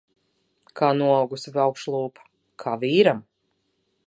Kā 0.79 0.89
noaugusi 1.01 1.55
augšlūpa. 1.67 2.27
Kā 2.65 2.77
vīram. 2.85 3.23